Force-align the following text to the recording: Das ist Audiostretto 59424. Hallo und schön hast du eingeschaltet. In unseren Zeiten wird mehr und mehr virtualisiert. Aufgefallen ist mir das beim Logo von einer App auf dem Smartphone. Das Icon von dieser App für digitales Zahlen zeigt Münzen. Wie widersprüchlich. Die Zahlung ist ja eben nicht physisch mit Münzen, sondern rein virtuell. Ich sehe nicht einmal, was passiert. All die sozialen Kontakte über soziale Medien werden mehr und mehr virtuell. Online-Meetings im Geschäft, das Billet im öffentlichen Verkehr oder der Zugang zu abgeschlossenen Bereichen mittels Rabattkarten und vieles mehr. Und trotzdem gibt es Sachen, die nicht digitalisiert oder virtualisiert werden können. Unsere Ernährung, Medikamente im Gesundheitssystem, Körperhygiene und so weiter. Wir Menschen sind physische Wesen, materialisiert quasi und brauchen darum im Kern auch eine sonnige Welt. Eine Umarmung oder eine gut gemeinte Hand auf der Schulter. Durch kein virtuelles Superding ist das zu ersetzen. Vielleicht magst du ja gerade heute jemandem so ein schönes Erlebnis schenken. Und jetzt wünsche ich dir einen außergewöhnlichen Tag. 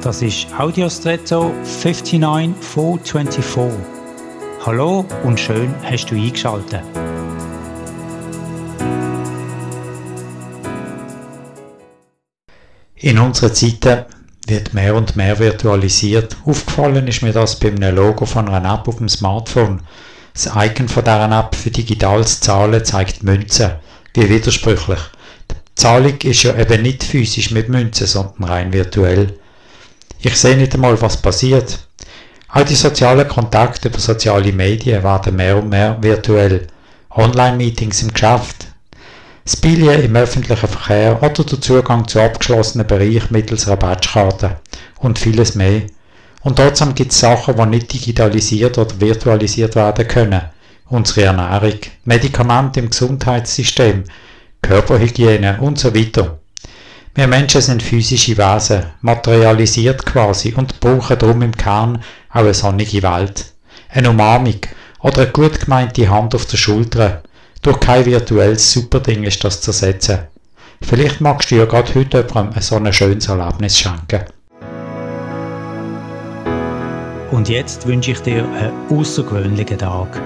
Das 0.00 0.22
ist 0.22 0.46
Audiostretto 0.56 1.52
59424. 1.64 3.80
Hallo 4.64 5.04
und 5.24 5.40
schön 5.40 5.74
hast 5.82 6.06
du 6.06 6.14
eingeschaltet. 6.14 6.82
In 12.94 13.18
unseren 13.18 13.52
Zeiten 13.52 14.04
wird 14.46 14.72
mehr 14.72 14.94
und 14.94 15.16
mehr 15.16 15.36
virtualisiert. 15.36 16.36
Aufgefallen 16.44 17.08
ist 17.08 17.22
mir 17.22 17.32
das 17.32 17.58
beim 17.58 17.78
Logo 17.78 18.24
von 18.24 18.48
einer 18.48 18.74
App 18.74 18.86
auf 18.86 18.98
dem 18.98 19.08
Smartphone. 19.08 19.82
Das 20.32 20.46
Icon 20.54 20.88
von 20.88 21.02
dieser 21.02 21.40
App 21.40 21.56
für 21.56 21.72
digitales 21.72 22.40
Zahlen 22.40 22.84
zeigt 22.84 23.24
Münzen. 23.24 23.72
Wie 24.14 24.28
widersprüchlich. 24.28 25.00
Die 25.50 25.56
Zahlung 25.74 26.18
ist 26.22 26.44
ja 26.44 26.56
eben 26.56 26.82
nicht 26.82 27.02
physisch 27.02 27.50
mit 27.50 27.68
Münzen, 27.68 28.06
sondern 28.06 28.44
rein 28.44 28.72
virtuell. 28.72 29.34
Ich 30.20 30.36
sehe 30.36 30.56
nicht 30.56 30.74
einmal, 30.74 31.00
was 31.00 31.16
passiert. 31.16 31.78
All 32.48 32.64
die 32.64 32.74
sozialen 32.74 33.28
Kontakte 33.28 33.88
über 33.88 33.98
soziale 33.98 34.52
Medien 34.52 35.04
werden 35.04 35.36
mehr 35.36 35.56
und 35.56 35.68
mehr 35.68 35.96
virtuell. 36.00 36.66
Online-Meetings 37.10 38.02
im 38.02 38.12
Geschäft, 38.12 38.66
das 39.44 39.56
Billet 39.56 40.04
im 40.04 40.16
öffentlichen 40.16 40.68
Verkehr 40.68 41.22
oder 41.22 41.44
der 41.44 41.60
Zugang 41.60 42.06
zu 42.06 42.20
abgeschlossenen 42.20 42.86
Bereichen 42.86 43.28
mittels 43.30 43.66
Rabattkarten 43.66 44.56
und 44.98 45.18
vieles 45.18 45.54
mehr. 45.54 45.82
Und 46.42 46.56
trotzdem 46.56 46.94
gibt 46.94 47.12
es 47.12 47.20
Sachen, 47.20 47.56
die 47.56 47.66
nicht 47.66 47.92
digitalisiert 47.92 48.76
oder 48.76 49.00
virtualisiert 49.00 49.74
werden 49.74 50.06
können. 50.06 50.42
Unsere 50.88 51.26
Ernährung, 51.26 51.78
Medikamente 52.04 52.80
im 52.80 52.90
Gesundheitssystem, 52.90 54.04
Körperhygiene 54.62 55.58
und 55.60 55.78
so 55.78 55.94
weiter. 55.94 56.37
Wir 57.14 57.26
Menschen 57.26 57.60
sind 57.60 57.82
physische 57.82 58.36
Wesen, 58.36 58.84
materialisiert 59.00 60.06
quasi 60.06 60.54
und 60.54 60.78
brauchen 60.80 61.18
darum 61.18 61.42
im 61.42 61.56
Kern 61.56 62.02
auch 62.30 62.40
eine 62.40 62.54
sonnige 62.54 63.02
Welt. 63.02 63.52
Eine 63.88 64.10
Umarmung 64.10 64.60
oder 65.00 65.22
eine 65.22 65.30
gut 65.30 65.60
gemeinte 65.60 66.08
Hand 66.08 66.34
auf 66.34 66.46
der 66.46 66.56
Schulter. 66.56 67.22
Durch 67.62 67.80
kein 67.80 68.06
virtuelles 68.06 68.72
Superding 68.72 69.24
ist 69.24 69.42
das 69.42 69.60
zu 69.60 69.70
ersetzen. 69.70 70.20
Vielleicht 70.80 71.20
magst 71.20 71.50
du 71.50 71.56
ja 71.56 71.64
gerade 71.64 71.94
heute 71.94 72.18
jemandem 72.18 72.62
so 72.62 72.76
ein 72.76 72.92
schönes 72.92 73.28
Erlebnis 73.28 73.78
schenken. 73.78 74.24
Und 77.30 77.48
jetzt 77.48 77.86
wünsche 77.86 78.12
ich 78.12 78.20
dir 78.20 78.44
einen 78.44 78.72
außergewöhnlichen 78.90 79.78
Tag. 79.78 80.20